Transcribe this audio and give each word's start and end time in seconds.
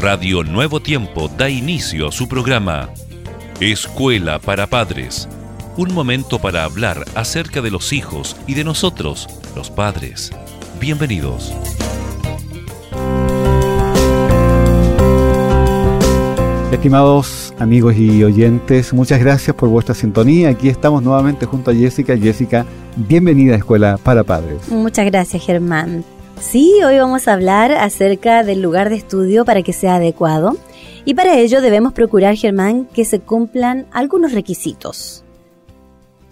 Radio 0.00 0.44
Nuevo 0.44 0.78
Tiempo 0.78 1.26
da 1.26 1.50
inicio 1.50 2.06
a 2.06 2.12
su 2.12 2.28
programa 2.28 2.90
Escuela 3.58 4.38
para 4.38 4.68
Padres. 4.68 5.28
Un 5.76 5.92
momento 5.92 6.38
para 6.38 6.62
hablar 6.62 7.04
acerca 7.16 7.60
de 7.62 7.72
los 7.72 7.92
hijos 7.92 8.36
y 8.46 8.54
de 8.54 8.62
nosotros, 8.62 9.26
los 9.56 9.70
padres. 9.70 10.30
Bienvenidos. 10.78 11.52
Estimados 16.70 17.52
amigos 17.58 17.96
y 17.96 18.22
oyentes, 18.22 18.92
muchas 18.92 19.18
gracias 19.18 19.56
por 19.56 19.68
vuestra 19.68 19.96
sintonía. 19.96 20.50
Aquí 20.50 20.68
estamos 20.68 21.02
nuevamente 21.02 21.44
junto 21.44 21.72
a 21.72 21.74
Jessica. 21.74 22.16
Jessica, 22.16 22.64
bienvenida 22.94 23.54
a 23.54 23.56
Escuela 23.56 23.98
para 24.00 24.22
Padres. 24.22 24.68
Muchas 24.68 25.06
gracias, 25.06 25.44
Germán. 25.44 26.04
Sí, 26.40 26.72
hoy 26.86 26.98
vamos 26.98 27.26
a 27.26 27.34
hablar 27.34 27.72
acerca 27.72 28.44
del 28.44 28.62
lugar 28.62 28.90
de 28.90 28.96
estudio 28.96 29.44
para 29.44 29.62
que 29.62 29.72
sea 29.72 29.96
adecuado 29.96 30.56
y 31.04 31.14
para 31.14 31.38
ello 31.38 31.60
debemos 31.60 31.92
procurar, 31.92 32.36
Germán, 32.36 32.86
que 32.86 33.04
se 33.04 33.20
cumplan 33.20 33.86
algunos 33.92 34.32
requisitos. 34.32 35.24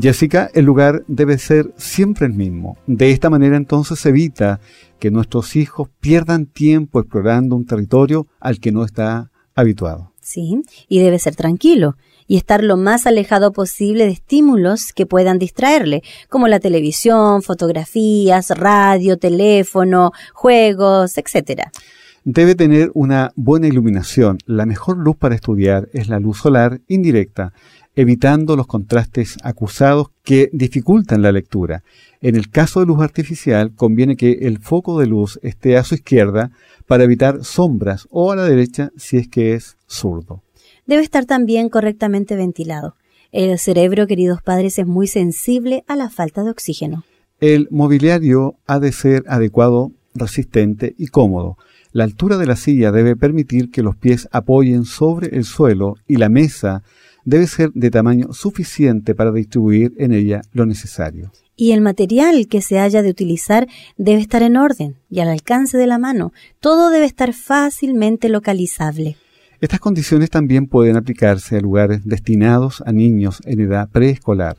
Jessica, 0.00 0.50
el 0.54 0.64
lugar 0.64 1.02
debe 1.06 1.36
ser 1.38 1.72
siempre 1.76 2.26
el 2.26 2.32
mismo. 2.32 2.78
De 2.86 3.10
esta 3.10 3.28
manera 3.28 3.56
entonces 3.56 3.98
se 3.98 4.08
evita 4.08 4.60
que 4.98 5.10
nuestros 5.10 5.54
hijos 5.56 5.88
pierdan 6.00 6.46
tiempo 6.46 7.00
explorando 7.00 7.56
un 7.56 7.66
territorio 7.66 8.26
al 8.38 8.58
que 8.58 8.72
no 8.72 8.84
está 8.84 9.30
habituado. 9.54 10.12
Sí, 10.20 10.62
y 10.88 11.00
debe 11.00 11.18
ser 11.18 11.36
tranquilo 11.36 11.96
y 12.30 12.36
estar 12.36 12.62
lo 12.62 12.76
más 12.76 13.08
alejado 13.08 13.52
posible 13.52 14.04
de 14.04 14.12
estímulos 14.12 14.92
que 14.92 15.04
puedan 15.04 15.40
distraerle, 15.40 16.04
como 16.28 16.46
la 16.46 16.60
televisión, 16.60 17.42
fotografías, 17.42 18.50
radio, 18.50 19.16
teléfono, 19.16 20.12
juegos, 20.32 21.18
etc. 21.18 21.62
Debe 22.22 22.54
tener 22.54 22.92
una 22.94 23.32
buena 23.34 23.66
iluminación. 23.66 24.38
La 24.46 24.64
mejor 24.64 24.98
luz 24.98 25.16
para 25.16 25.34
estudiar 25.34 25.88
es 25.92 26.08
la 26.08 26.20
luz 26.20 26.38
solar 26.38 26.80
indirecta, 26.86 27.52
evitando 27.96 28.54
los 28.54 28.68
contrastes 28.68 29.36
acusados 29.42 30.12
que 30.22 30.50
dificultan 30.52 31.22
la 31.22 31.32
lectura. 31.32 31.82
En 32.20 32.36
el 32.36 32.48
caso 32.48 32.78
de 32.78 32.86
luz 32.86 33.00
artificial, 33.00 33.74
conviene 33.74 34.14
que 34.14 34.38
el 34.42 34.60
foco 34.60 35.00
de 35.00 35.08
luz 35.08 35.40
esté 35.42 35.76
a 35.76 35.82
su 35.82 35.96
izquierda 35.96 36.52
para 36.86 37.02
evitar 37.02 37.44
sombras 37.44 38.06
o 38.08 38.30
a 38.30 38.36
la 38.36 38.44
derecha 38.44 38.92
si 38.96 39.16
es 39.16 39.26
que 39.26 39.54
es 39.54 39.76
zurdo. 39.88 40.44
Debe 40.90 41.02
estar 41.02 41.24
también 41.24 41.68
correctamente 41.68 42.34
ventilado. 42.34 42.96
El 43.30 43.56
cerebro, 43.60 44.08
queridos 44.08 44.42
padres, 44.42 44.76
es 44.76 44.88
muy 44.88 45.06
sensible 45.06 45.84
a 45.86 45.94
la 45.94 46.10
falta 46.10 46.42
de 46.42 46.50
oxígeno. 46.50 47.04
El 47.38 47.68
mobiliario 47.70 48.56
ha 48.66 48.80
de 48.80 48.90
ser 48.90 49.22
adecuado, 49.28 49.92
resistente 50.16 50.96
y 50.98 51.06
cómodo. 51.06 51.56
La 51.92 52.02
altura 52.02 52.38
de 52.38 52.46
la 52.46 52.56
silla 52.56 52.90
debe 52.90 53.14
permitir 53.14 53.70
que 53.70 53.84
los 53.84 53.94
pies 53.94 54.28
apoyen 54.32 54.84
sobre 54.84 55.28
el 55.28 55.44
suelo 55.44 55.94
y 56.08 56.16
la 56.16 56.28
mesa 56.28 56.82
debe 57.24 57.46
ser 57.46 57.70
de 57.72 57.92
tamaño 57.92 58.32
suficiente 58.32 59.14
para 59.14 59.30
distribuir 59.30 59.94
en 59.96 60.12
ella 60.12 60.42
lo 60.52 60.66
necesario 60.66 61.30
y 61.54 61.72
el 61.72 61.82
material 61.82 62.48
que 62.48 62.62
se 62.62 62.78
haya 62.78 63.02
de 63.02 63.10
utilizar 63.10 63.68
debe 63.98 64.22
estar 64.22 64.42
en 64.42 64.56
orden 64.56 64.96
y 65.10 65.20
al 65.20 65.28
alcance 65.28 65.76
de 65.76 65.86
la 65.86 65.98
mano. 65.98 66.32
Todo 66.58 66.88
debe 66.88 67.04
estar 67.04 67.34
fácilmente 67.34 68.30
localizable. 68.30 69.18
Estas 69.60 69.78
condiciones 69.78 70.30
también 70.30 70.66
pueden 70.66 70.96
aplicarse 70.96 71.58
a 71.58 71.60
lugares 71.60 72.06
destinados 72.06 72.82
a 72.86 72.92
niños 72.92 73.42
en 73.44 73.60
edad 73.60 73.90
preescolar. 73.90 74.56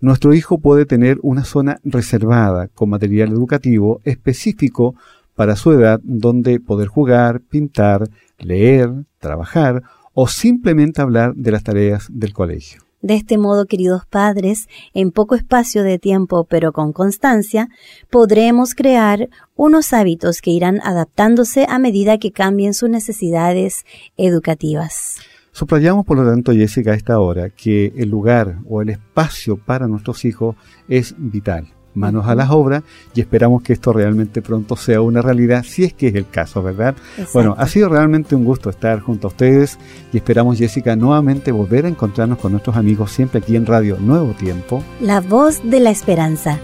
Nuestro 0.00 0.34
hijo 0.34 0.58
puede 0.58 0.84
tener 0.84 1.18
una 1.22 1.44
zona 1.44 1.80
reservada 1.84 2.68
con 2.68 2.90
material 2.90 3.30
educativo 3.30 4.02
específico 4.04 4.94
para 5.34 5.56
su 5.56 5.72
edad 5.72 6.00
donde 6.02 6.60
poder 6.60 6.88
jugar, 6.88 7.40
pintar, 7.40 8.10
leer, 8.38 8.92
trabajar 9.20 9.82
o 10.12 10.28
simplemente 10.28 11.00
hablar 11.00 11.34
de 11.34 11.52
las 11.52 11.62
tareas 11.62 12.06
del 12.10 12.34
colegio. 12.34 12.85
De 13.06 13.14
este 13.14 13.38
modo, 13.38 13.66
queridos 13.66 14.04
padres, 14.04 14.68
en 14.92 15.12
poco 15.12 15.36
espacio 15.36 15.84
de 15.84 16.00
tiempo 16.00 16.42
pero 16.42 16.72
con 16.72 16.92
constancia, 16.92 17.68
podremos 18.10 18.74
crear 18.74 19.28
unos 19.54 19.92
hábitos 19.92 20.40
que 20.40 20.50
irán 20.50 20.80
adaptándose 20.82 21.66
a 21.68 21.78
medida 21.78 22.18
que 22.18 22.32
cambien 22.32 22.74
sus 22.74 22.90
necesidades 22.90 23.84
educativas. 24.16 25.20
Subrayamos, 25.52 26.04
por 26.04 26.18
lo 26.18 26.28
tanto, 26.28 26.50
Jessica, 26.50 26.90
a 26.90 26.96
esta 26.96 27.20
hora 27.20 27.50
que 27.50 27.92
el 27.96 28.08
lugar 28.08 28.58
o 28.68 28.82
el 28.82 28.88
espacio 28.88 29.56
para 29.56 29.86
nuestros 29.86 30.24
hijos 30.24 30.56
es 30.88 31.14
vital 31.16 31.75
manos 31.96 32.26
a 32.26 32.34
las 32.34 32.50
obras 32.50 32.82
y 33.14 33.20
esperamos 33.20 33.62
que 33.62 33.72
esto 33.72 33.92
realmente 33.92 34.42
pronto 34.42 34.76
sea 34.76 35.00
una 35.00 35.22
realidad, 35.22 35.64
si 35.64 35.84
es 35.84 35.92
que 35.92 36.08
es 36.08 36.14
el 36.14 36.28
caso, 36.28 36.62
¿verdad? 36.62 36.94
Bueno, 37.32 37.54
ha 37.58 37.66
sido 37.66 37.88
realmente 37.88 38.34
un 38.34 38.44
gusto 38.44 38.70
estar 38.70 39.00
junto 39.00 39.28
a 39.28 39.30
ustedes 39.30 39.78
y 40.12 40.18
esperamos, 40.18 40.58
Jessica, 40.58 40.96
nuevamente 40.96 41.52
volver 41.52 41.86
a 41.86 41.88
encontrarnos 41.88 42.38
con 42.38 42.52
nuestros 42.52 42.76
amigos 42.76 43.10
siempre 43.12 43.40
aquí 43.40 43.56
en 43.56 43.66
Radio 43.66 43.96
Nuevo 43.98 44.32
Tiempo. 44.32 44.82
La 45.00 45.20
voz 45.20 45.60
de 45.64 45.80
la 45.80 45.90
esperanza. 45.90 46.58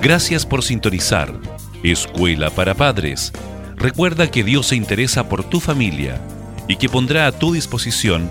Gracias 0.00 0.46
por 0.46 0.62
sintonizar. 0.62 1.34
Escuela 1.82 2.50
para 2.50 2.74
Padres. 2.74 3.32
Recuerda 3.76 4.30
que 4.30 4.42
Dios 4.42 4.68
se 4.68 4.76
interesa 4.76 5.28
por 5.28 5.44
tu 5.44 5.60
familia 5.60 6.20
y 6.68 6.76
que 6.76 6.88
pondrá 6.88 7.26
a 7.26 7.32
tu 7.32 7.52
disposición 7.52 8.30